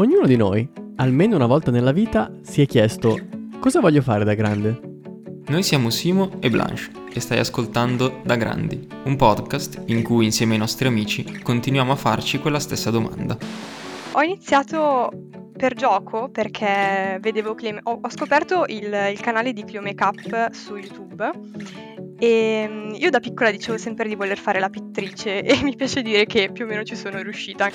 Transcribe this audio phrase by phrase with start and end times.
[0.00, 0.66] Ognuno di noi,
[0.96, 3.18] almeno una volta nella vita, si è chiesto
[3.60, 4.80] cosa voglio fare da grande?
[5.48, 10.54] Noi siamo Simo e Blanche e stai ascoltando Da Grandi, un podcast in cui insieme
[10.54, 13.36] ai nostri amici continuiamo a farci quella stessa domanda.
[14.12, 15.10] Ho iniziato
[15.54, 20.76] per gioco perché vedevo Clem- ho, ho scoperto il, il canale di Clio Makeup su
[20.76, 21.30] YouTube
[22.18, 26.00] e mm, io da piccola dicevo sempre di voler fare la pittrice e mi piace
[26.00, 27.70] dire che più o meno ci sono riuscita.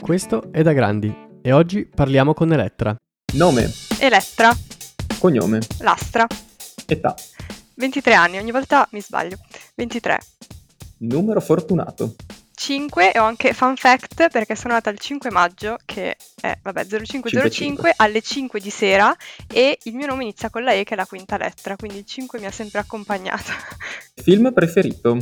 [0.00, 2.94] Questo è Da Grandi e oggi parliamo con Elettra.
[3.34, 4.54] Nome, Elettra,
[5.18, 6.26] cognome, Lastra,
[6.86, 7.14] età,
[7.74, 9.38] 23 anni, ogni volta mi sbaglio.
[9.76, 10.18] 23.
[10.98, 12.14] numero fortunato,
[12.54, 16.84] 5 e ho anche fun fact perché sono nata il 5 maggio che è vabbè
[16.84, 17.94] 0505 55.
[17.96, 19.16] alle 5 di sera
[19.50, 22.04] e il mio nome inizia con la E che è la quinta lettera, quindi il
[22.04, 23.52] 5 mi ha sempre accompagnata.
[24.20, 25.16] film preferito,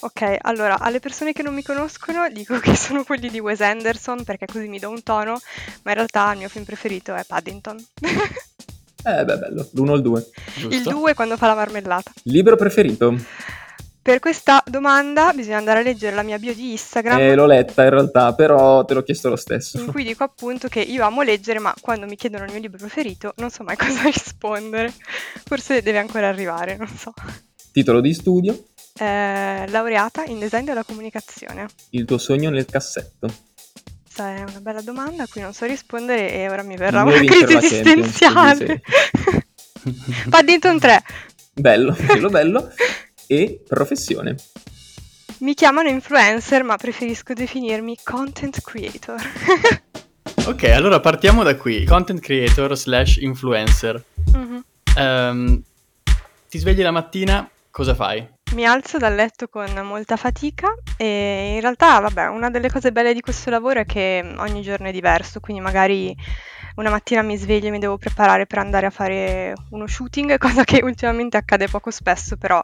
[0.00, 4.22] Ok, allora alle persone che non mi conoscono dico che sono quelli di Wes Anderson
[4.24, 5.40] perché così mi do un tono,
[5.82, 7.84] ma in realtà il mio film preferito è Paddington.
[9.04, 10.26] eh beh bello, l'1 o il 2,
[10.70, 12.12] il 2 quando fa la marmellata.
[12.24, 13.16] libro preferito,
[14.00, 17.18] Per questa domanda bisogna andare a leggere la mia bio di Instagram.
[17.18, 19.78] eh, l'ho letta in realtà, però te l'ho chiesto lo stesso.
[19.80, 22.78] in cui dico appunto che io amo leggere, ma quando mi chiedono il mio libro
[22.78, 24.92] preferito non so mai cosa rispondere.
[25.44, 27.12] Forse deve ancora arrivare, non so.
[27.72, 28.64] Titolo di studio,
[28.98, 31.66] Eh, laureata in design della comunicazione.
[31.90, 33.28] il tuo sogno nel cassetto,
[34.02, 37.20] Questa è una bella domanda a cui non so rispondere e ora mi verrà Vuoi
[37.20, 38.82] una crisi esistenziale.
[40.28, 41.02] Paddington 3.
[41.54, 42.72] bello, quello bello,
[43.26, 44.34] e professione,
[45.38, 49.20] Mi chiamano influencer, ma preferisco definirmi content creator.
[50.46, 51.84] Ok, allora partiamo da qui.
[51.84, 54.02] Content creator slash influencer.
[54.32, 54.64] Mhm.
[54.96, 55.62] Ehm,
[56.48, 58.26] ti svegli la mattina, cosa fai?
[58.54, 63.12] Mi alzo dal letto con molta fatica e in realtà, vabbè, una delle cose belle
[63.12, 66.16] di questo lavoro è che ogni giorno è diverso, quindi magari
[66.76, 70.64] una mattina mi sveglio e mi devo preparare per andare a fare uno shooting, cosa
[70.64, 72.62] che ultimamente accade poco spesso, però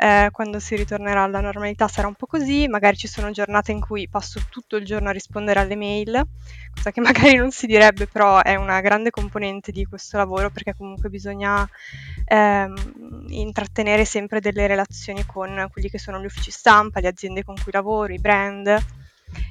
[0.00, 3.80] eh, quando si ritornerà alla normalità sarà un po' così, magari ci sono giornate in
[3.80, 6.24] cui passo tutto il giorno a rispondere alle mail,
[6.72, 10.74] cosa che magari non si direbbe, però è una grande componente di questo lavoro perché
[10.76, 11.68] comunque bisogna
[12.26, 17.56] ehm, intrattenere sempre delle relazioni con quelli che sono gli uffici stampa, le aziende con
[17.60, 18.78] cui lavoro, i brand.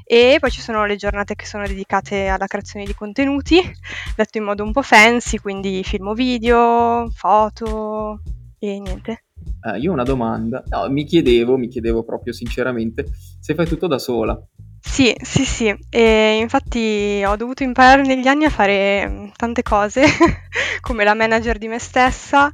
[0.05, 3.61] E poi ci sono le giornate che sono dedicate alla creazione di contenuti,
[4.15, 8.21] detto in modo un po' fancy, quindi film o video, foto
[8.59, 9.25] e niente.
[9.61, 13.05] Eh, io ho una domanda, no, mi chiedevo, mi chiedevo proprio sinceramente,
[13.39, 14.39] se fai tutto da sola,
[14.79, 20.03] Sì, sì, sì, e infatti ho dovuto imparare negli anni a fare mm, tante cose,
[20.81, 22.51] come la manager di me stessa,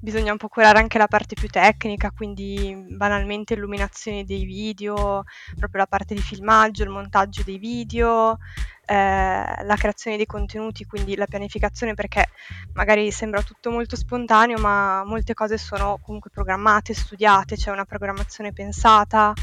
[0.00, 5.24] bisogna un po' curare anche la parte più tecnica, quindi banalmente illuminazione dei video,
[5.56, 8.38] proprio la parte di filmaggio, il montaggio dei video,
[8.86, 12.26] eh, la creazione dei contenuti, quindi la pianificazione, perché
[12.74, 18.52] magari sembra tutto molto spontaneo, ma molte cose sono comunque programmate, studiate, c'è una programmazione
[18.52, 19.34] pensata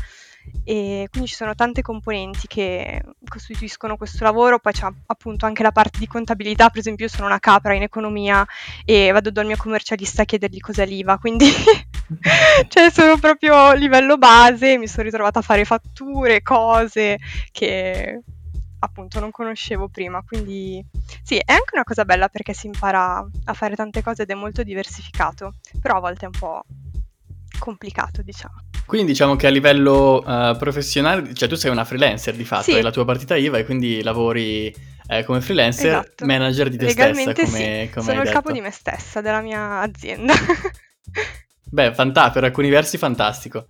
[0.63, 5.71] e quindi ci sono tante componenti che costituiscono questo lavoro, poi c'è appunto anche la
[5.71, 8.45] parte di contabilità, per esempio io sono una capra in economia
[8.83, 11.45] e vado dal mio commercialista a chiedergli cos'è l'IVA, quindi
[12.67, 17.17] cioè sono proprio livello base, mi sono ritrovata a fare fatture, cose
[17.51, 18.21] che
[18.79, 20.83] appunto non conoscevo prima, quindi
[21.23, 24.35] sì, è anche una cosa bella perché si impara a fare tante cose ed è
[24.35, 26.63] molto diversificato, però a volte è un po'
[27.59, 28.74] complicato, diciamo.
[28.85, 32.73] Quindi diciamo che a livello eh, professionale, cioè tu sei una freelancer di fatto, Sì.
[32.73, 34.73] hai la tua partita IVA e quindi lavori
[35.07, 36.25] eh, come freelancer, Esatto.
[36.25, 37.57] manager di te stessa, Legalmente come,
[37.87, 38.53] sì, come sono il capo detto.
[38.53, 40.33] di me stessa, della mia azienda.
[41.67, 43.65] Beh, fanta- per alcuni versi fantastico.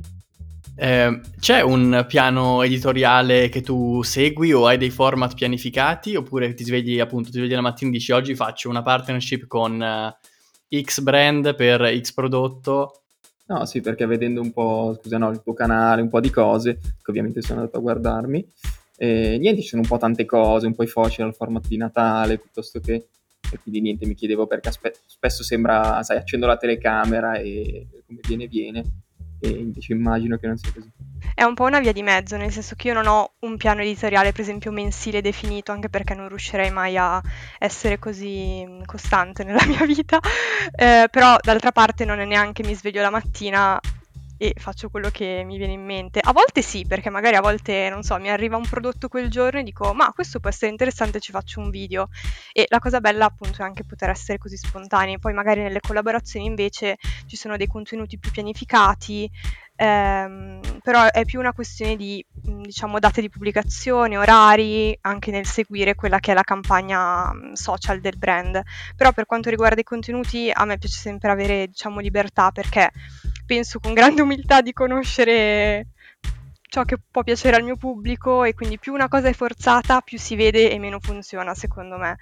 [0.78, 6.66] Eh, c'è un piano editoriale che tu segui o hai dei format pianificati oppure ti
[6.66, 11.00] svegli appunto, ti svegli la mattina e dici oggi faccio una partnership con eh, X
[11.00, 13.04] brand per X prodotto
[13.48, 16.80] No, sì, perché vedendo un po', scusa, no, il tuo canale, un po' di cose,
[16.80, 18.46] che ovviamente sono andato a guardarmi,
[18.98, 21.78] e niente, ci sono un po' tante cose, un po' i social, il format di
[21.78, 23.08] Natale, piuttosto che...
[23.52, 28.20] E quindi niente, mi chiedevo perché aspe- spesso sembra, sai, accendo la telecamera e come
[28.28, 28.84] viene viene,
[29.40, 30.92] e invece immagino che non sia così.
[31.34, 33.82] È un po' una via di mezzo, nel senso che io non ho un piano
[33.82, 37.22] editoriale, per esempio, mensile definito, anche perché non riuscirei mai a
[37.60, 40.20] essere così mm, costante nella mia vita.
[40.78, 43.80] Eh, però, d'altra parte, non è neanche mi sveglio la mattina
[44.38, 46.20] e faccio quello che mi viene in mente.
[46.22, 49.60] A volte sì, perché magari a volte, non so, mi arriva un prodotto quel giorno
[49.60, 52.10] e dico, ma questo può essere interessante, ci faccio un video.
[52.52, 55.20] E la cosa bella appunto è anche poter essere così spontanei.
[55.20, 56.98] Poi magari nelle collaborazioni invece
[57.28, 59.30] ci sono dei contenuti più pianificati,
[59.78, 65.96] ehm, però è più una questione di, diciamo, date di pubblicazione, orari, anche nel seguire
[65.96, 68.62] quella che è la campagna social del brand.
[68.96, 72.92] Però per quanto riguarda i contenuti, a me piace sempre avere, diciamo, libertà perché
[73.46, 75.88] penso con grande umiltà di conoscere
[76.76, 80.18] ciò che può piacere al mio pubblico e quindi più una cosa è forzata più
[80.18, 82.18] si vede e meno funziona secondo me.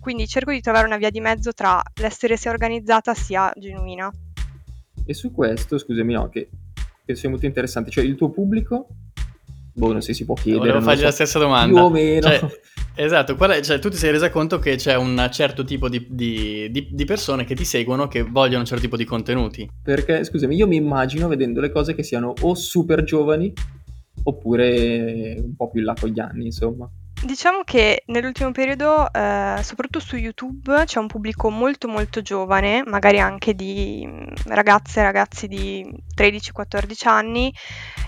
[0.00, 4.10] Quindi cerco di trovare una via di mezzo tra l'essere sia organizzata sia genuina.
[5.04, 6.48] E su questo, scusami, no, che
[7.04, 8.88] penso sia molto interessante, cioè il tuo pubblico
[9.78, 10.66] boh, non se si può chiedere.
[10.66, 11.74] Volevo fargli so, la stessa domanda.
[11.74, 12.28] Più o meno.
[12.28, 12.60] Cioè,
[12.96, 16.68] esatto, è, cioè, tu ti sei resa conto che c'è un certo tipo di, di,
[16.70, 19.68] di, di, persone che ti seguono che vogliono un certo tipo di contenuti.
[19.82, 23.52] Perché, scusami, io mi immagino vedendo le cose che siano o super giovani
[24.24, 26.90] oppure un po' più in là con gli anni, insomma.
[27.20, 33.18] Diciamo che nell'ultimo periodo, eh, soprattutto su YouTube, c'è un pubblico molto molto giovane, magari
[33.18, 35.84] anche di mm, ragazze e ragazzi di
[36.14, 37.52] 13-14 anni.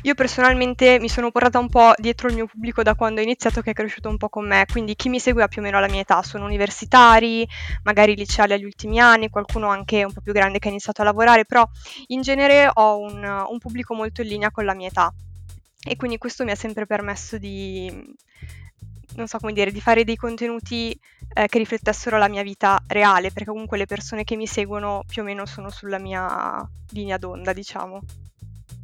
[0.03, 3.63] Io personalmente mi sono portata un po' dietro il mio pubblico da quando ho iniziato,
[3.63, 5.81] che è cresciuto un po' con me, quindi chi mi segue ha più o meno
[5.81, 7.47] la mia età, sono universitari,
[7.83, 11.05] magari liceali agli ultimi anni, qualcuno anche un po' più grande che ha iniziato a
[11.05, 11.69] lavorare, però
[12.09, 15.13] in genere ho un, un pubblico molto in linea con la mia età.
[15.83, 17.91] E quindi questo mi ha sempre permesso di
[19.17, 20.99] non so come dire, di fare dei contenuti
[21.35, 25.23] eh, che riflettessero la mia vita reale, perché comunque le persone che mi seguono più
[25.23, 28.01] o meno sono sulla mia linea d'onda, diciamo.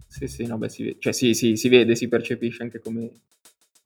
[0.06, 3.10] Sì, sì, no, beh, si, cioè, sì, sì, si vede, si percepisce anche come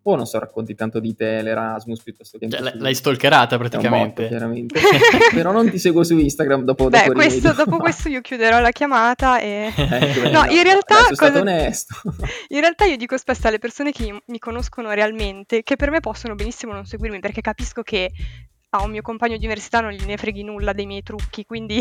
[0.03, 2.49] o non so, racconti tanto di te, l'Erasmus piuttosto che...
[2.49, 4.23] Cioè, l'hai stalkerata praticamente.
[4.23, 4.81] Botto, chiaramente.
[5.35, 6.89] Però non ti seguo su Instagram dopo...
[6.89, 9.73] Beh, dopo questo, dopo questo io chiuderò la chiamata e...
[9.91, 10.97] Eh, no, in realtà...
[10.97, 11.15] Cosa...
[11.15, 11.95] stato onesto.
[12.49, 16.35] In realtà io dico spesso alle persone che mi conoscono realmente che per me possono
[16.35, 18.11] benissimo non seguirmi perché capisco che
[18.71, 21.81] a un mio compagno di università non gliene freghi nulla dei miei trucchi, quindi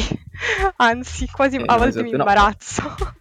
[0.77, 2.81] anzi quasi eh, a volte esatto, mi imbarazzo.
[2.81, 3.19] No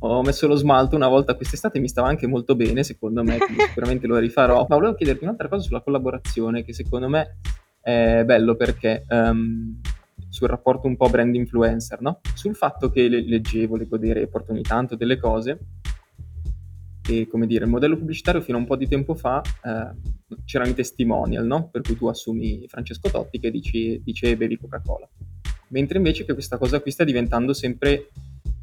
[0.00, 3.38] ho messo lo smalto una volta quest'estate, mi stava anche molto bene, secondo me,
[3.68, 4.66] sicuramente lo rifarò.
[4.68, 7.38] Ma volevo chiederti un'altra cosa sulla collaborazione, che secondo me
[7.80, 9.80] è bello perché um,
[10.28, 12.20] sul rapporto un po' brand influencer, no?
[12.34, 15.58] Sul fatto che le, leggevo, leggo dei report ogni tanto, delle cose,
[17.08, 20.70] e come dire, il modello pubblicitario fino a un po' di tempo fa eh, c'erano
[20.70, 21.68] i testimonial, no?
[21.68, 25.08] Per cui tu assumi Francesco Totti che dici, dice bevi Coca-Cola.
[25.68, 28.08] Mentre invece che questa cosa qui sta diventando sempre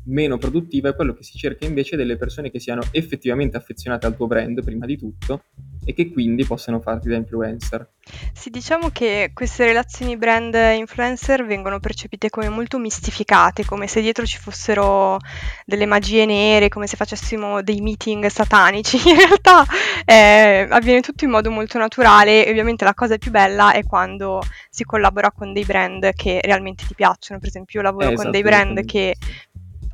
[0.05, 4.15] meno produttiva è quello che si cerca invece delle persone che siano effettivamente affezionate al
[4.15, 5.44] tuo brand prima di tutto
[5.85, 7.88] e che quindi possano farti da influencer.
[8.33, 14.25] Sì, diciamo che queste relazioni brand influencer vengono percepite come molto mistificate, come se dietro
[14.25, 15.17] ci fossero
[15.65, 18.97] delle magie nere, come se facessimo dei meeting satanici.
[19.09, 19.65] In realtà
[20.05, 24.41] eh, avviene tutto in modo molto naturale e ovviamente la cosa più bella è quando
[24.69, 27.39] si collabora con dei brand che realmente ti piacciono.
[27.39, 29.15] Per esempio, io lavoro eh, con dei brand che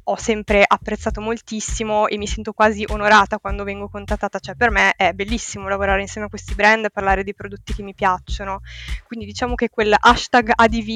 [0.10, 4.94] ho sempre apprezzato moltissimo e mi sento quasi onorata quando vengo contattata, cioè per me
[4.96, 8.62] è bellissimo lavorare insieme a questi brand e parlare dei prodotti che mi piacciono,
[9.06, 10.90] quindi diciamo che quel hashtag ADV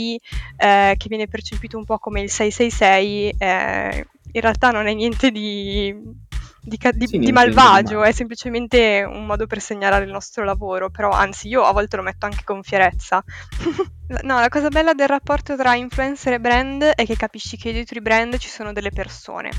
[0.57, 5.29] eh, che viene percepito un po' come il 666 eh, in realtà non è niente
[5.29, 6.31] di
[6.65, 11.09] di, di, sì, di malvagio, è semplicemente un modo per segnalare il nostro lavoro, però
[11.09, 13.21] anzi io a volte lo metto anche con fierezza.
[14.21, 17.97] no, la cosa bella del rapporto tra influencer e brand è che capisci che dietro
[17.97, 19.49] i brand ci sono delle persone,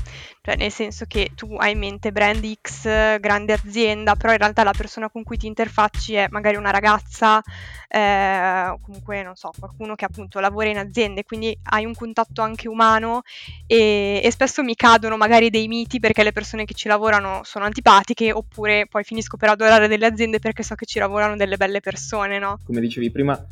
[0.41, 4.63] cioè nel senso che tu hai in mente brand X, grande azienda, però in realtà
[4.63, 7.41] la persona con cui ti interfacci è magari una ragazza,
[7.87, 12.67] eh, comunque non so, qualcuno che appunto lavora in aziende, quindi hai un contatto anche
[12.67, 13.21] umano
[13.67, 17.65] e, e spesso mi cadono magari dei miti perché le persone che ci lavorano sono
[17.65, 21.79] antipatiche oppure poi finisco per adorare delle aziende perché so che ci lavorano delle belle
[21.79, 22.59] persone, no?
[22.65, 23.43] Come dicevi prima,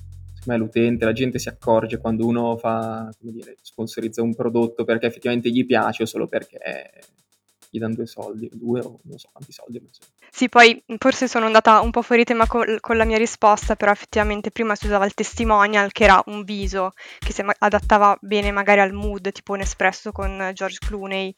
[0.46, 5.08] me l'utente, la gente si accorge quando uno fa, come dire, sponsorizza un prodotto perché
[5.08, 6.60] effettivamente gli piace o solo perché
[7.74, 9.82] gli danno due soldi, due o non so quanti soldi.
[9.90, 10.04] So.
[10.30, 13.92] Sì, poi forse sono andata un po' fuori tema col, con la mia risposta, però
[13.92, 18.80] effettivamente prima si usava il testimonial che era un viso che si adattava bene magari
[18.80, 21.36] al mood, tipo un espresso con George Clooney,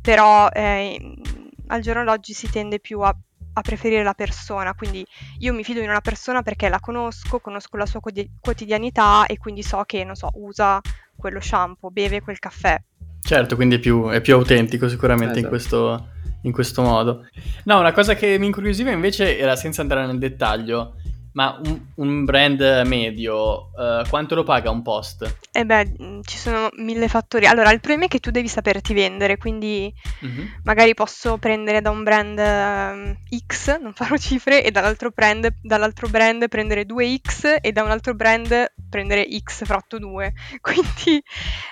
[0.00, 1.18] però eh,
[1.66, 3.14] al giorno d'oggi si tende più a,
[3.56, 5.04] a, preferire la persona, quindi
[5.38, 9.62] io mi fido di una persona perché la conosco, conosco la sua quotidianità e quindi
[9.62, 10.80] so che, non so, usa
[11.16, 12.80] quello shampoo, beve quel caffè.
[13.22, 15.44] Certo, quindi è più, è più autentico sicuramente esatto.
[15.44, 16.08] in, questo,
[16.42, 17.26] in questo modo.
[17.64, 20.94] No, una cosa che mi incuriosiva invece era senza andare nel dettaglio,
[21.36, 25.40] Ma un, un brand medio, uh, quanto lo paga un post?
[25.52, 27.44] Eh beh, mm, ci sono mille fattori.
[27.44, 29.92] Allora, il problema è che tu devi saperti vendere, quindi
[30.24, 30.46] mm-hmm.
[30.62, 36.08] magari posso prendere da un brand uh, X, non farò cifre, e dall'altro brand, dall'altro
[36.08, 40.32] brand prendere 2X e da un altro brand prendere X fratto 2.
[40.62, 41.22] Quindi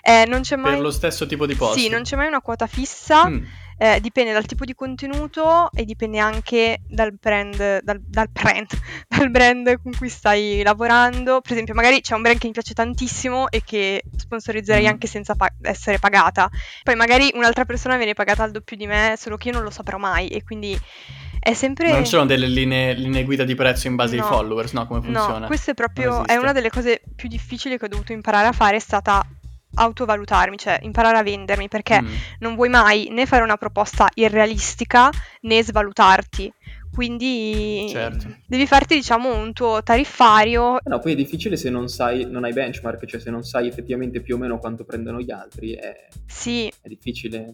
[0.03, 0.73] eh, non c'è mai...
[0.73, 1.79] Per lo stesso tipo di post?
[1.79, 3.31] Sì, non c'è mai una quota fissa.
[3.31, 3.45] Mm
[3.79, 8.69] eh, dipende dal tipo di contenuto e dipende anche dal brand, dal, dal, brand,
[9.09, 11.41] dal brand con cui stai lavorando.
[11.41, 14.89] Per esempio, magari c'è un brand che mi piace tantissimo e che sponsorizzerei mm.
[14.89, 16.49] anche senza pa- essere pagata.
[16.83, 19.71] Poi magari un'altra persona viene pagata al doppio di me, solo che io non lo
[19.71, 20.79] saprò mai e quindi
[21.45, 21.93] è sempre...
[21.93, 24.23] non ci sono delle linee, linee, guida di prezzo in base no.
[24.23, 24.87] ai followers, no?
[24.87, 25.41] Come funziona?
[25.41, 28.53] No, questo è proprio, è una delle cose più difficili che ho dovuto imparare a
[28.53, 29.23] fare, è stata
[29.75, 32.07] autovalutarmi, cioè imparare a vendermi, perché mm.
[32.41, 35.11] non vuoi mai né fare una proposta irrealistica
[35.43, 36.53] né svalutarti.
[36.95, 38.37] Quindi certo.
[38.47, 40.79] devi farti, diciamo, un tuo tariffario.
[40.85, 44.21] No, poi è difficile se non sai, non hai benchmark, cioè se non sai effettivamente
[44.21, 46.73] più o meno quanto prendono gli altri, è, sì.
[46.81, 47.53] è difficile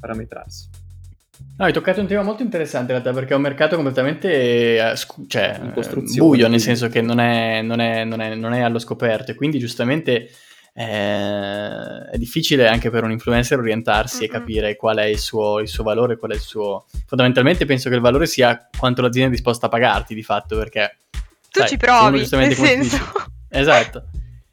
[0.00, 0.84] parametrarsi.
[1.58, 4.94] No, hai toccato un tema molto interessante in realtà perché è un mercato completamente eh,
[5.26, 5.60] cioè,
[6.14, 9.34] buio, nel senso che non è, non, è, non, è, non è allo scoperto e
[9.34, 10.30] quindi giustamente
[10.78, 14.24] eh, è difficile anche per un influencer orientarsi mm-hmm.
[14.24, 16.84] e capire qual è il suo, il suo, valore, qual è il suo...
[17.06, 20.98] Fondamentalmente penso che il valore sia quanto l'azienda è disposta a pagarti di fatto, perché...
[21.50, 22.98] Tu sai, ci provi, nel senso...
[23.48, 24.04] esatto.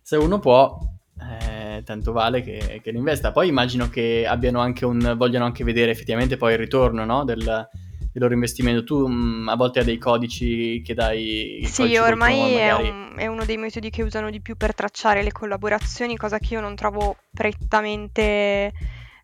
[0.02, 0.80] Se uno può,
[1.20, 3.34] eh, tanto vale che, che l'investa.
[3.34, 5.16] Poi immagino che abbiano anche un...
[5.18, 7.26] vogliano anche vedere effettivamente poi il ritorno, no?
[7.26, 7.68] Del,
[8.14, 8.84] il loro investimento.
[8.84, 11.64] Tu mh, mm, a volte hai dei codici che dai...
[11.66, 15.32] Sì, ormai è, un, è, uno dei metodi che usano di più per tracciare le
[15.32, 18.72] collaborazioni, cosa che io non trovo prettamente,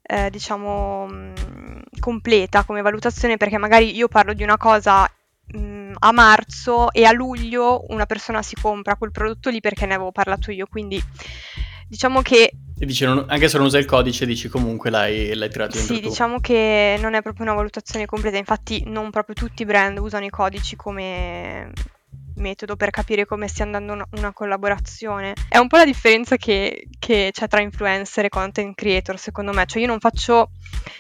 [0.01, 5.09] eh, diciamo, mh, mm, completa come valutazione, perché magari io parlo di una cosa
[5.55, 9.95] mm, a marzo e a luglio una persona si compra quel prodotto lì perché ne
[9.95, 11.01] avevo parlato io, quindi
[11.89, 15.49] diciamo che e dici, non, anche se non usa il codice, dici comunque l'hai, l'hai
[15.49, 16.07] tirato dentro Sì, tu.
[16.07, 20.23] diciamo che non è proprio una valutazione completa, infatti non proprio tutti i brand usano
[20.23, 21.73] i codici come
[22.39, 25.33] metodo per capire come stia andando una, collaborazione.
[25.47, 29.65] È un po' la differenza che, che, c'è tra influencer e content creator, secondo me.
[29.65, 30.51] Cioè io non faccio,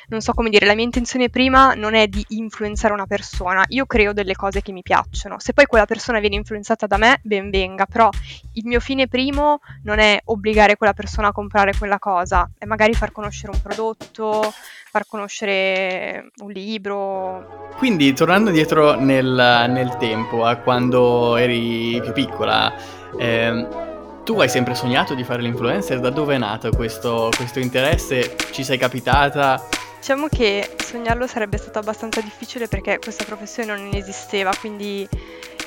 [0.07, 3.85] non so come dire, la mia intenzione prima non è di influenzare una persona, io
[3.85, 5.39] creo delle cose che mi piacciono.
[5.39, 8.09] Se poi quella persona viene influenzata da me, ben venga, però
[8.53, 12.93] il mio fine primo non è obbligare quella persona a comprare quella cosa, è magari
[12.93, 14.53] far conoscere un prodotto,
[14.89, 17.69] far conoscere un libro.
[17.77, 22.73] Quindi, tornando dietro nel, nel tempo, a quando eri più piccola,
[23.17, 25.99] ehm, tu hai sempre sognato di fare l'influencer?
[25.99, 28.35] Da dove è nato questo, questo interesse?
[28.51, 29.61] Ci sei capitata?
[29.97, 35.07] Diciamo che sognarlo sarebbe stato abbastanza difficile perché questa professione non esisteva, quindi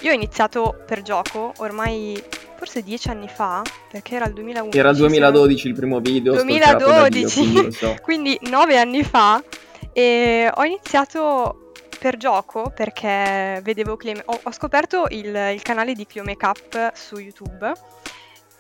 [0.02, 2.22] io ho iniziato per gioco ormai
[2.56, 4.78] forse dieci anni fa, perché era il 2011.
[4.78, 6.34] Era il 2012 il primo video.
[6.34, 7.96] 2012, Dio, so.
[8.02, 9.42] quindi nove anni fa.
[9.92, 14.20] E ho iniziato per gioco perché vedevo Clem...
[14.24, 17.72] ho, ho scoperto il, il canale di Clio Makeup su YouTube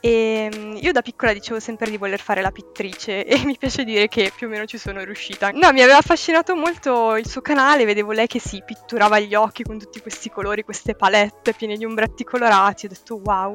[0.04, 3.84] e ehm, io da piccola dicevo sempre di voler fare la pittrice e mi piace
[3.84, 5.50] dire che più o meno ci sono riuscita.
[5.52, 9.62] No, mi aveva affascinato molto il suo canale, vedevo lei che si pitturava gli occhi
[9.62, 13.54] con tutti questi colori, queste palette piene di ombretti colorati, ho detto wow,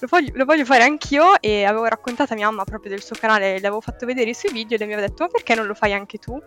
[0.00, 3.16] lo voglio, lo voglio, fare anch'io e avevo raccontato a mia mamma proprio del suo
[3.18, 5.54] canale, le avevo fatto vedere i suoi video e lei mi aveva detto ma perché
[5.54, 6.40] non lo fai anche tu?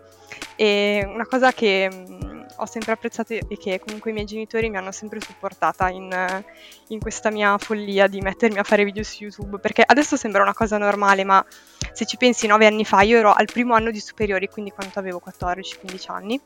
[0.56, 4.76] E una cosa che mh, ho sempre apprezzato e che comunque i miei genitori mi
[4.76, 6.44] hanno sempre supportata in,
[6.88, 10.54] in questa mia follia di mettermi a fare video su YouTube, perché adesso sembra una
[10.54, 11.44] cosa normale, ma
[11.92, 14.98] se ci pensi nove anni fa io ero al primo anno di superiori, quindi quando
[14.98, 16.40] avevo 14-15 anni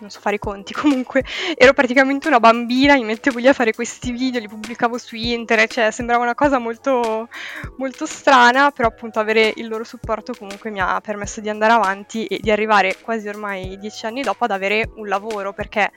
[0.00, 3.72] non so fare i conti, comunque ero praticamente una bambina, mi mettevo lì a fare
[3.72, 7.28] questi video, li pubblicavo su internet, cioè sembrava una cosa molto,
[7.76, 12.26] molto strana, però appunto avere il loro supporto comunque mi ha permesso di andare avanti
[12.26, 15.90] e di arrivare quasi ormai dieci anni dopo ad avere un lavoro, perché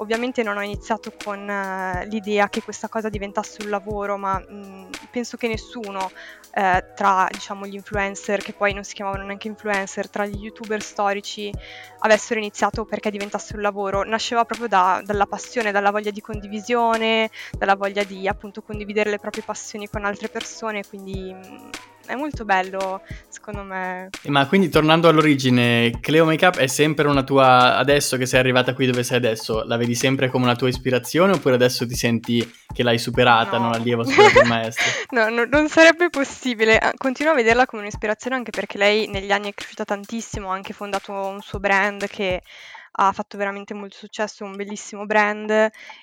[0.00, 4.88] ovviamente non ho iniziato con uh, l'idea che questa cosa diventasse un lavoro, ma mh,
[5.10, 6.10] penso che nessuno
[6.52, 10.82] eh, tra diciamo, gli influencer, che poi non si chiamavano neanche influencer, tra gli youtuber
[10.82, 11.52] storici
[12.00, 17.30] avessero iniziato perché diventasse un lavoro, nasceva proprio da, dalla passione, dalla voglia di condivisione,
[17.56, 21.70] dalla voglia di appunto condividere le proprie passioni con altre persone, quindi mh,
[22.10, 24.10] è molto bello, secondo me.
[24.24, 28.86] Ma quindi tornando all'origine, Cleo Makeup è sempre una tua, adesso che sei arrivata qui
[28.86, 32.82] dove sei adesso, la vedi sempre come una tua ispirazione oppure adesso ti senti che
[32.82, 33.64] l'hai superata, no.
[33.64, 34.84] non allievo superato il maestro?
[35.10, 39.30] no, no, non sarebbe possibile, ah, continuo a vederla come un'ispirazione anche perché lei negli
[39.30, 42.42] anni è cresciuta tantissimo, ha anche fondato un suo brand che
[42.92, 45.50] ha fatto veramente molto successo, è un bellissimo brand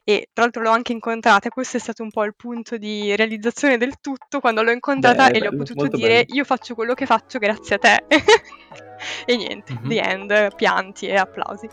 [0.03, 3.77] e tra l'altro l'ho anche incontrata questo è stato un po' il punto di realizzazione
[3.77, 6.33] del tutto quando l'ho incontrata Beh, e le ho potuto dire bello.
[6.35, 8.03] io faccio quello che faccio grazie a te.
[9.25, 9.89] e niente, Mhm.
[9.89, 11.67] the end, pianti e applausi.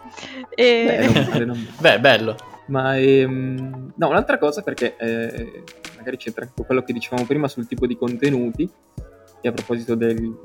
[0.54, 0.84] E...
[1.12, 1.68] Beh, male, non.
[1.80, 2.36] Beh, bello.
[2.66, 5.64] Ma ehm, no, un'altra cosa perché eh,
[5.96, 8.68] magari c'entra quello che dicevamo prima sul tipo di contenuti
[9.40, 10.40] e a proposito del,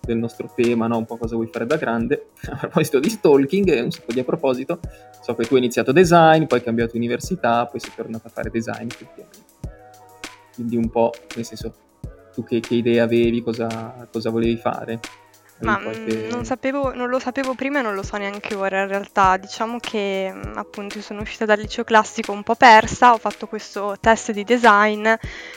[0.00, 0.96] del nostro tema, no?
[0.98, 4.20] un po' cosa vuoi fare da grande, a proposito di stalking e un sacco di
[4.20, 4.80] a proposito,
[5.20, 8.50] so che tu hai iniziato design, poi hai cambiato università, poi sei tornato a fare
[8.50, 9.38] design effettivamente.
[10.54, 11.74] Quindi un po', nel senso,
[12.32, 15.00] tu che, che idee avevi, cosa, cosa volevi fare?
[15.60, 18.80] Ma qualche- mm, non, sapevo, non lo sapevo prima e non lo so neanche ora
[18.80, 19.36] in realtà.
[19.36, 23.46] Diciamo che mm, appunto io sono uscita dal liceo classico un po' persa, ho fatto
[23.46, 25.06] questo test di design,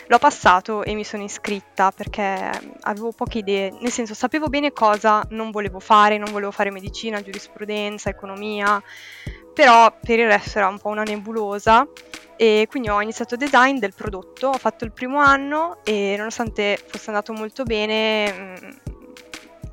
[0.07, 4.73] l'ho passato e mi sono iscritta perché mm, avevo poche idee, nel senso sapevo bene
[4.73, 8.81] cosa non volevo fare, non volevo fare medicina, giurisprudenza, economia,
[9.53, 11.87] però per il resto era un po' una nebulosa
[12.35, 17.09] e quindi ho iniziato design del prodotto, ho fatto il primo anno e nonostante fosse
[17.09, 18.81] andato molto bene,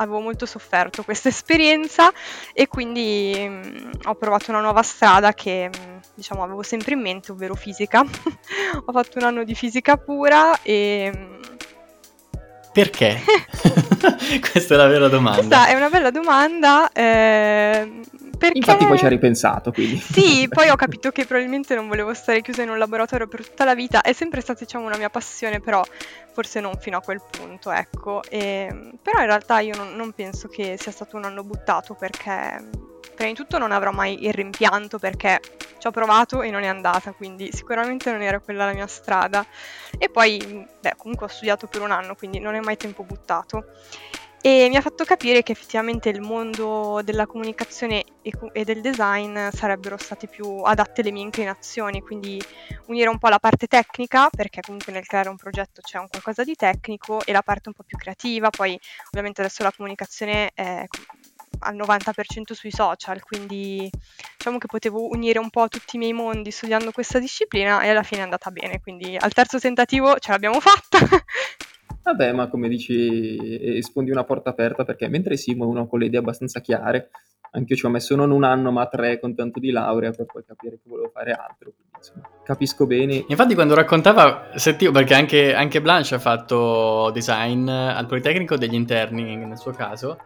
[0.00, 2.10] avevo molto sofferto questa esperienza
[2.52, 7.32] e quindi mm, ho provato una nuova strada che mm, diciamo avevo sempre in mente,
[7.32, 8.00] ovvero fisica.
[8.84, 11.49] ho fatto un anno di fisica pura e mm,
[12.72, 13.20] Perché?
[14.50, 15.38] Questa è la vera domanda.
[15.38, 18.02] questa è una bella domanda ehm,
[18.40, 19.98] perché Infatti poi ci hai ripensato, quindi.
[19.98, 23.64] Sì, poi ho capito che probabilmente non volevo stare chiusa in un laboratorio per tutta
[23.64, 25.84] la vita, è sempre stata diciamo una mia passione, però
[26.32, 28.22] forse non fino a quel punto, ecco.
[28.30, 32.62] E, però in realtà io non, non penso che sia stato un anno buttato perché
[33.20, 35.40] prima di tutto non avrò mai il rimpianto perché
[35.78, 39.44] ci ho provato e non è andata, quindi sicuramente non era quella la mia strada.
[39.98, 43.66] E poi, beh, comunque ho studiato per un anno, quindi non è mai tempo buttato.
[44.42, 49.98] E mi ha fatto capire che effettivamente il mondo della comunicazione e, del design sarebbero
[49.98, 52.42] stati più adatte alle mie inclinazioni, quindi
[52.86, 56.42] unire un po' la parte tecnica, perché comunque nel creare un progetto c'è un qualcosa
[56.42, 60.86] di tecnico, e la parte un po' più creativa, poi ovviamente adesso la comunicazione è
[61.60, 63.90] al 90% sui social, quindi
[64.36, 68.02] diciamo che potevo unire un po' tutti i miei mondi studiando questa disciplina e alla
[68.02, 70.98] fine è andata bene, quindi al terzo tentativo ce l'abbiamo fatta.
[72.02, 73.36] Vabbè, ma come dici,
[73.76, 77.10] eh, spondi una porta aperta perché mentre Simo è uno con le idee abbastanza chiare,
[77.52, 80.26] anche io ci ho messo non un anno ma tre con tanto di laurea per
[80.26, 81.72] poi capire che volevo fare altro.
[81.72, 83.24] Quindi, insomma, capisco bene.
[83.26, 89.36] Infatti quando raccontava, sentivo, perché anche, anche Blanche ha fatto design al Politecnico degli interni
[89.36, 90.18] nel suo caso,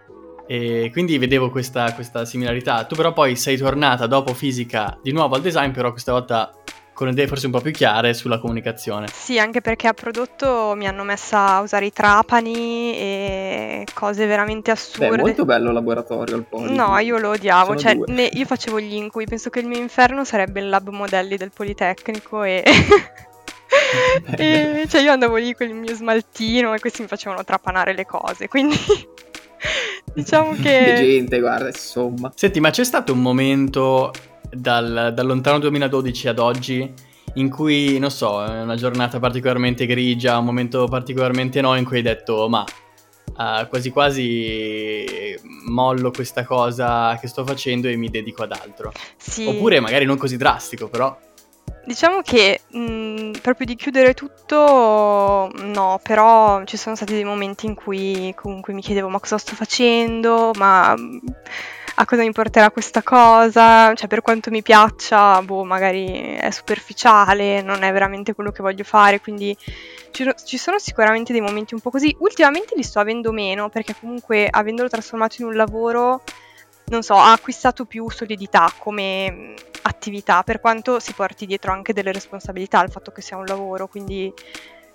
[0.46, 2.84] e quindi vedevo questa, questa similarità.
[2.84, 6.50] Tu però poi sei tornata dopo fisica di nuovo al design, però questa volta
[6.94, 9.08] con idee forse un po' più chiare sulla comunicazione.
[9.12, 14.70] Sì, anche perché a prodotto mi hanno messa a usare i trapani e cose veramente
[14.70, 15.08] assurde.
[15.08, 16.74] è molto bello il laboratorio al Poli.
[16.74, 19.78] No, io lo odiavo, Sono cioè ne- io facevo gli incubi, penso che il mio
[19.78, 22.62] inferno sarebbe il lab modelli del Politecnico e...
[24.36, 28.06] e cioè io andavo lì con il mio smaltino e questi mi facevano trapanare le
[28.06, 28.76] cose, quindi
[30.14, 30.94] diciamo Che che...
[30.96, 32.32] gente, guarda, insomma.
[32.34, 34.12] Senti, ma c'è stato un momento
[34.50, 36.92] dal, dal lontano 2012 ad oggi
[37.34, 41.96] in cui, non so, è una giornata particolarmente grigia, un momento particolarmente no, in cui
[41.96, 42.64] hai detto, ma
[43.38, 45.36] eh, quasi quasi
[45.68, 48.92] mollo questa cosa che sto facendo e mi dedico ad altro.
[49.16, 49.46] Sì.
[49.46, 51.16] Oppure magari non così drastico, però...
[51.84, 57.74] Diciamo che mh, proprio di chiudere tutto no, però ci sono stati dei momenti in
[57.74, 61.20] cui comunque mi chiedevo ma cosa sto facendo, ma mh,
[61.96, 67.62] a cosa mi porterà questa cosa, cioè per quanto mi piaccia, boh, magari è superficiale,
[67.62, 69.56] non è veramente quello che voglio fare, quindi
[70.10, 72.14] ci sono sicuramente dei momenti un po' così.
[72.20, 76.22] Ultimamente li sto avendo meno perché comunque avendolo trasformato in un lavoro
[76.86, 81.92] non so, ha acquistato più solidità come mh, attività, per quanto si porti dietro anche
[81.92, 84.32] delle responsabilità al fatto che sia un lavoro, quindi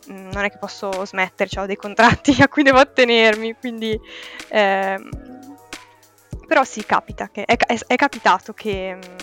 [0.08, 4.00] mh, non è che posso smettere, cioè, ho dei contratti a cui devo attenermi, quindi...
[4.50, 5.10] ehm,
[6.48, 9.16] però sì, capita, che, è, è- è capitato che, mh,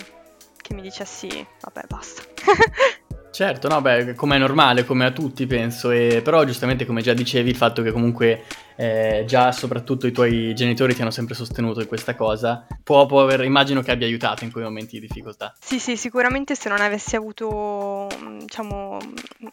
[0.61, 2.21] che mi dicessi, vabbè, basta.
[3.31, 7.13] Certo, no, beh, come è normale, come a tutti penso, e, però giustamente come già
[7.13, 8.43] dicevi il fatto che comunque
[8.75, 13.21] eh, già soprattutto i tuoi genitori ti hanno sempre sostenuto in questa cosa, può, può
[13.21, 15.53] aver, immagino che abbia aiutato in quei momenti di difficoltà.
[15.59, 18.97] Sì, sì, sicuramente se non avessi avuto, mm, diciamo,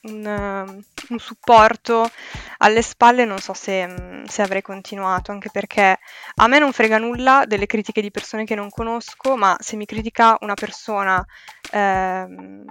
[0.03, 2.11] un, eh, un supporto
[2.59, 5.99] alle spalle non so se, mm, se avrei continuato, anche perché
[6.37, 9.87] a me non frega nulla delle critiche di persone che non conosco, ma se mi
[9.87, 11.25] critica una persona
[11.71, 12.65] ehm,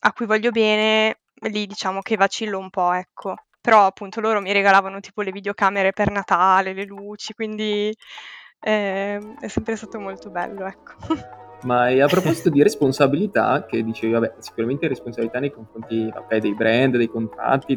[0.00, 3.34] a cui voglio bene, lì diciamo che vacillo un po', ecco.
[3.60, 7.94] Però appunto loro mi regalavano tipo le videocamere per Natale, le luci, quindi
[8.60, 10.92] eh, è sempre stato molto bello, ecco.
[11.62, 16.96] Ma a proposito di responsabilità, che dicevi, vabbè, sicuramente responsabilità nei confronti okay, dei brand,
[16.96, 17.76] dei contratti,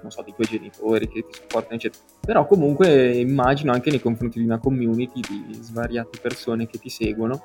[0.00, 2.02] non so, dei tuoi genitori che ti supportano, eccetera.
[2.20, 7.44] Però comunque immagino anche nei confronti di una community di svariate persone che ti seguono.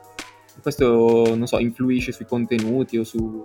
[0.61, 3.43] Questo, non so, influisce sui contenuti o su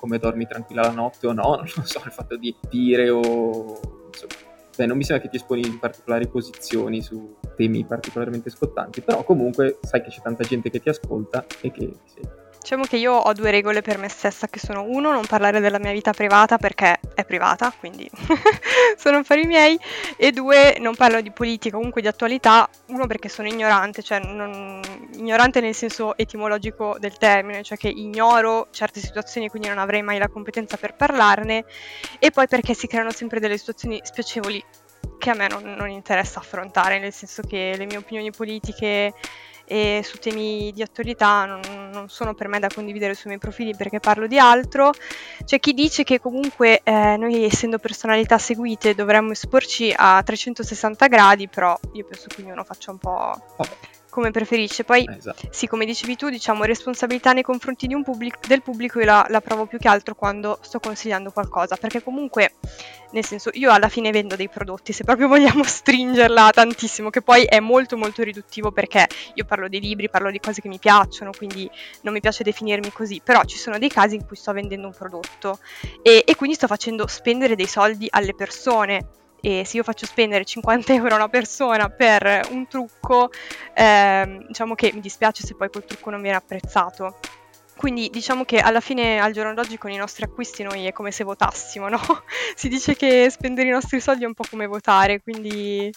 [0.00, 3.20] come dormi tranquilla la notte o no, non so, il fatto di dire o...
[3.20, 4.34] Insomma,
[4.76, 9.22] beh, non mi sembra che ti esponi in particolari posizioni su temi particolarmente scottanti, però
[9.22, 12.39] comunque sai che c'è tanta gente che ti ascolta e che ti segue.
[12.60, 15.78] Diciamo che io ho due regole per me stessa che sono uno, non parlare della
[15.78, 18.08] mia vita privata perché è privata, quindi
[18.98, 19.78] sono affari miei,
[20.16, 24.82] e due, non parlo di politica, comunque di attualità, uno perché sono ignorante, cioè non,
[25.14, 30.18] ignorante nel senso etimologico del termine, cioè che ignoro certe situazioni quindi non avrei mai
[30.18, 31.64] la competenza per parlarne,
[32.18, 34.62] e poi perché si creano sempre delle situazioni spiacevoli
[35.18, 39.14] che a me non, non interessa affrontare, nel senso che le mie opinioni politiche
[39.70, 41.60] e su temi di attualità non,
[41.92, 44.90] non, sono per me da condividere sui miei profili perché parlo di altro.
[45.44, 51.46] C'è chi dice che comunque eh, noi essendo personalità seguite dovremmo esporci a 360 gradi,
[51.46, 53.40] però io penso che ognuno faccia un po'
[54.10, 54.84] come preferisce.
[54.84, 55.48] Poi, eh, esatto.
[55.50, 59.66] sì, come dicevi tu, diciamo, responsabilità nei confronti pubblic- del pubblico io la, la, provo
[59.66, 62.54] più che altro quando sto consigliando qualcosa, perché comunque,
[63.12, 67.44] nel senso, io alla fine vendo dei prodotti, se proprio vogliamo stringerla tantissimo, che poi
[67.44, 71.30] è molto molto riduttivo perché io parlo dei libri, parlo di cose che mi piacciono,
[71.36, 71.70] quindi
[72.02, 74.94] non mi piace definirmi così, però ci sono dei casi in cui sto vendendo un
[74.94, 75.58] prodotto
[76.02, 80.44] e, e quindi sto facendo spendere dei soldi alle persone e se io faccio spendere
[80.44, 83.30] 50 euro a una persona per un trucco,
[83.74, 87.18] eh, diciamo che mi dispiace se poi quel trucco non viene apprezzato.
[87.80, 91.10] Quindi diciamo che alla fine, al giorno d'oggi, con i nostri acquisti noi è come
[91.12, 91.98] se votassimo, no?
[92.54, 95.90] si dice che spendere i nostri soldi è un po' come votare, quindi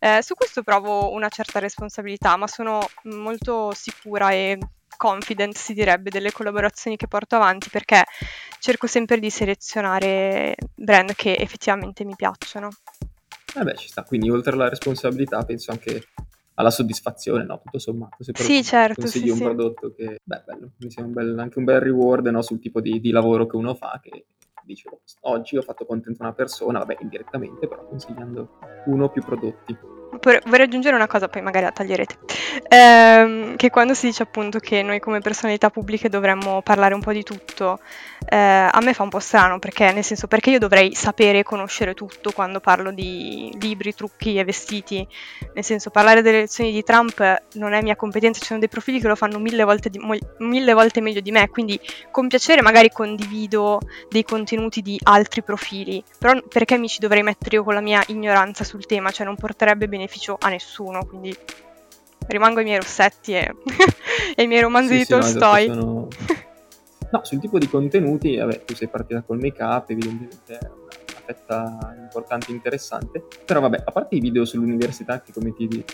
[0.00, 4.58] eh, su questo provo una certa responsabilità, ma sono molto sicura e
[4.98, 8.04] confident, si direbbe, delle collaborazioni che porto avanti perché
[8.58, 12.68] cerco sempre di selezionare brand che effettivamente mi piacciono.
[13.58, 16.08] Eh beh, ci sta, quindi oltre alla responsabilità penso anche
[16.54, 17.60] alla soddisfazione, no?
[17.62, 18.22] Tutto sommato.
[18.22, 19.00] Se sì, certo.
[19.00, 19.44] Consigli sì, un sì.
[19.44, 22.42] prodotto che, beh, bello, mi sembra un bel, anche un bel reward, no?
[22.42, 24.26] Sul tipo di, di, lavoro che uno fa, che
[24.64, 29.22] dice, oh, oggi ho fatto contento una persona, vabbè, indirettamente, però consigliando uno o più
[29.22, 29.97] prodotti.
[30.10, 32.16] Vorrei aggiungere una cosa, poi magari la taglierete.
[32.68, 37.12] Ehm, che quando si dice appunto che noi come personalità pubbliche dovremmo parlare un po'
[37.12, 37.78] di tutto,
[38.26, 41.42] eh, a me fa un po' strano perché, nel senso, perché io dovrei sapere e
[41.42, 45.06] conoscere tutto quando parlo di libri, trucchi e vestiti.
[45.54, 49.00] Nel senso, parlare delle elezioni di Trump non è mia competenza, ci sono dei profili
[49.00, 50.00] che lo fanno mille volte, di,
[50.38, 51.78] mille volte meglio di me, quindi
[52.10, 57.56] con piacere magari condivido dei contenuti di altri profili, però perché mi ci dovrei mettere
[57.56, 61.36] io con la mia ignoranza sul tema, cioè non porterebbe beneficio a nessuno, quindi
[62.28, 63.54] rimango ai miei rossetti e,
[64.36, 65.66] ai miei romanzi sì, di sì, Tolstoi.
[65.66, 66.08] No, sono...
[67.10, 71.22] no, sul tipo di contenuti, vabbè, tu sei partita col make-up, evidentemente è una, una
[71.24, 75.84] fetta importante e interessante, però vabbè, a parte i video sull'università che come ti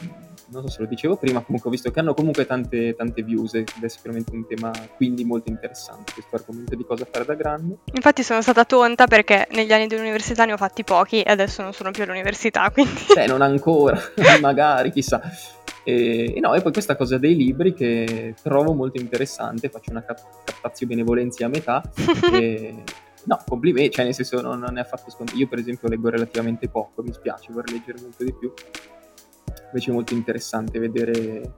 [0.54, 3.54] non so se lo dicevo prima, comunque ho visto che hanno comunque tante, tante views
[3.54, 7.78] ed è sicuramente un tema quindi molto interessante questo argomento di cosa fare da grande.
[7.92, 11.72] Infatti sono stata tonta perché negli anni dell'università ne ho fatti pochi e adesso non
[11.72, 13.06] sono più all'università, quindi...
[13.14, 13.98] Beh, non ancora,
[14.40, 15.20] magari, chissà.
[15.82, 20.02] E, e, no, e poi questa cosa dei libri che trovo molto interessante, faccio una
[20.02, 21.82] captazio benevolenza a metà.
[22.32, 22.74] e,
[23.24, 25.38] no, complimenti, cioè nel senso non, non è affatto scontato.
[25.38, 28.52] Io per esempio leggo relativamente poco, mi spiace, vorrei leggere molto di più.
[29.66, 31.52] Invece è molto interessante vedere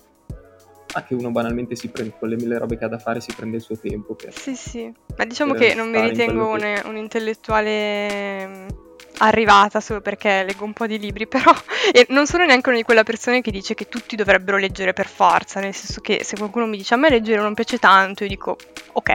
[0.93, 3.57] anche uno banalmente si prende con le mille robe che ha da fare, si prende
[3.57, 4.15] il suo tempo.
[4.15, 6.83] Per, sì, sì, ma diciamo che non mi ritengo un, che...
[6.87, 8.85] un intellettuale
[9.19, 11.53] arrivata solo perché leggo un po' di libri, però
[11.93, 15.07] e non sono neanche una di quelle persone che dice che tutti dovrebbero leggere per
[15.07, 18.31] forza, nel senso che se qualcuno mi dice a me leggere non piace tanto, io
[18.31, 18.57] dico
[18.93, 19.15] ok.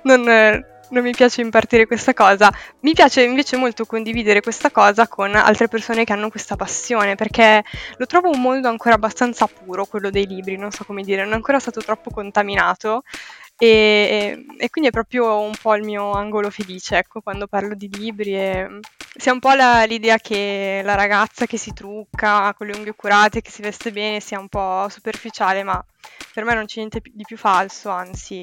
[0.04, 2.52] non, non mi piace impartire questa cosa.
[2.80, 7.64] Mi piace invece molto condividere questa cosa con altre persone che hanno questa passione, perché
[7.96, 11.32] lo trovo un mondo ancora abbastanza puro, quello dei libri, non so come dire, non
[11.32, 13.02] è ancora stato troppo contaminato
[13.62, 17.90] e, e, quindi è proprio un po' il mio angolo felice, ecco, quando parlo di
[17.92, 18.34] libri.
[18.34, 18.80] E...
[19.16, 23.42] Sia un po' la, l'idea che la ragazza che si trucca con le unghie curate,
[23.42, 25.84] che si veste bene, sia un po' superficiale, ma
[26.32, 28.40] per me non c'è niente di più falso, anzi,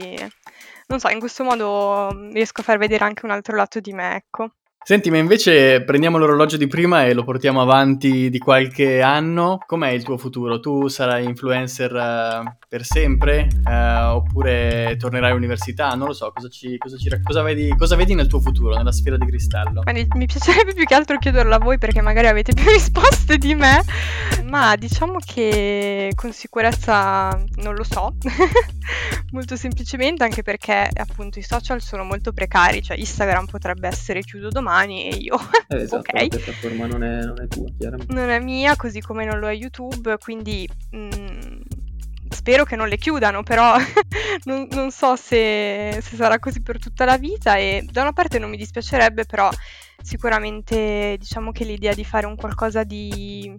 [0.88, 4.16] non so, in questo modo riesco a far vedere anche un altro lato di me,
[4.16, 4.52] ecco.
[4.88, 9.58] Senti, ma invece prendiamo l'orologio di prima e lo portiamo avanti di qualche anno.
[9.66, 10.62] Com'è il tuo futuro?
[10.62, 13.50] Tu sarai influencer uh, per sempre?
[13.66, 15.90] Uh, oppure tornerai all'università?
[15.90, 18.94] Non lo so, cosa, ci, cosa, ci, cosa, vedi, cosa, vedi, nel tuo futuro, nella
[18.94, 19.84] sfera di cristallo?
[20.16, 23.84] Mi piacerebbe più che altro chiederlo a voi perché magari avete più risposte di me.
[24.46, 28.16] Ma diciamo che con sicurezza non lo so.
[29.32, 34.48] molto semplicemente anche perché appunto i social sono molto precari, cioè Instagram potrebbe essere chiuso
[34.48, 35.38] domani domani e io...
[35.68, 36.14] Eh, esatto, ok.
[36.14, 38.14] la piattaforma non è, non è, tua, chiaramente.
[38.14, 40.68] Non è mia, così come non lo è YouTube, quindi...
[40.92, 41.62] Mh, mm,
[42.30, 43.76] spero che non le chiudano, però
[44.46, 48.38] non, non, so se, se, sarà così per tutta la vita e da una parte
[48.38, 49.50] non mi dispiacerebbe, però
[50.02, 53.54] sicuramente diciamo che l'idea di fare un qualcosa di,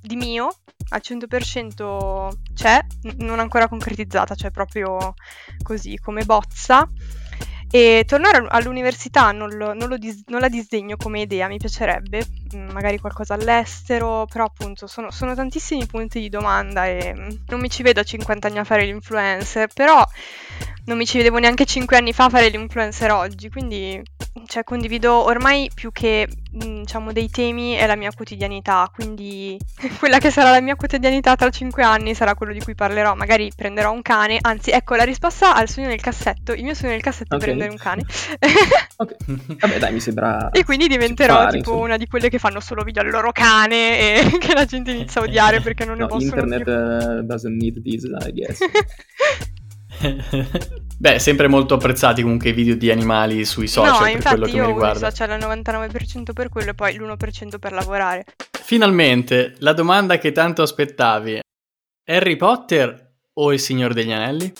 [0.00, 0.50] di mio
[0.90, 5.14] al 100% c'è, n- non ancora concretizzata, cioè proprio
[5.62, 6.88] così come bozza.
[7.68, 12.24] E tornare all'università non, lo, non, lo dis- non, la disdegno come idea, mi piacerebbe,
[12.54, 17.12] mm, magari qualcosa all'estero, però appunto sono, sono, tantissimi punti di domanda e
[17.48, 20.04] non mi ci vedo a 50 anni a fare l'influencer, però
[20.86, 24.02] non mi ci vedevo neanche 5 anni fa a fare l'influencer oggi, quindi
[24.46, 29.58] cioè, condivido ormai più che diciamo dei temi è la mia quotidianità, quindi
[29.98, 33.50] quella che sarà la mia quotidianità tra 5 anni sarà quello di cui parlerò, magari
[33.54, 37.02] prenderò un cane, anzi ecco la risposta al sogno nel cassetto, il mio sogno nel
[37.02, 37.48] cassetto okay.
[37.48, 38.04] è prendere un cane.
[38.96, 39.16] ok,
[39.58, 40.50] vabbè dai mi sembra...
[40.50, 41.84] E quindi diventerò fare, tipo insomma.
[41.84, 45.20] una di quelle che fanno solo video al loro cane e che la gente inizia
[45.20, 46.72] a odiare perché non no, ne possono internet più.
[46.72, 48.58] Internet uh, doesn't need this, I guess.
[50.98, 54.50] Beh, sempre molto apprezzati comunque i video di animali sui social no, per infatti quello
[54.50, 55.08] che io mi riguarda.
[55.08, 58.24] i social al 99% per quello e poi l'1% per lavorare.
[58.50, 61.40] Finalmente, la domanda che tanto aspettavi.
[62.08, 64.52] Harry Potter o Il Signore degli Anelli?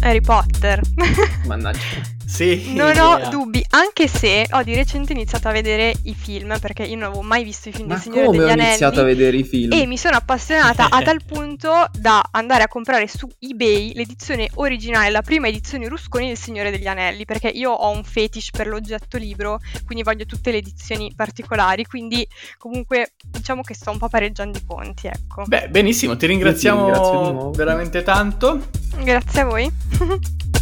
[0.00, 0.80] Harry Potter.
[1.46, 2.09] Mannaggia.
[2.30, 2.74] Sì.
[2.74, 6.94] Non ho dubbi, anche se ho di recente iniziato a vedere i film, perché io
[6.94, 8.68] non avevo mai visto i film Ma del Signore come degli ho Anelli.
[8.68, 9.72] iniziato a vedere i film?
[9.72, 15.10] E mi sono appassionata a tal punto da andare a comprare su eBay l'edizione originale,
[15.10, 19.18] la prima edizione Rusconi del Signore degli Anelli, perché io ho un fetish per l'oggetto
[19.18, 22.26] libro, quindi voglio tutte le edizioni particolari, quindi
[22.58, 25.42] comunque diciamo che sto un po' pareggiando i conti, ecco.
[25.46, 28.68] Beh, benissimo, ti ringraziamo veramente tanto.
[29.02, 29.70] Grazie a voi.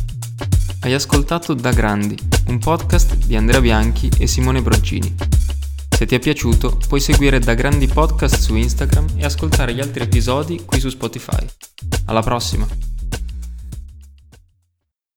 [0.81, 5.13] Hai ascoltato Da Grandi, un podcast di Andrea Bianchi e Simone Broggini.
[5.91, 10.05] Se ti è piaciuto, puoi seguire Da Grandi Podcast su Instagram e ascoltare gli altri
[10.05, 11.45] episodi qui su Spotify.
[12.05, 12.98] Alla prossima!